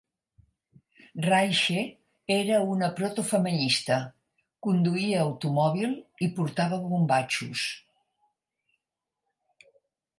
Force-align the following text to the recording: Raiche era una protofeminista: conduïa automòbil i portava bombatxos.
Raiche 1.25 1.81
era 2.37 2.61
una 2.77 2.89
protofeminista: 3.01 3.99
conduïa 4.69 5.21
automòbil 5.27 5.95
i 6.29 6.31
portava 6.41 6.81
bombatxos. 6.89 7.67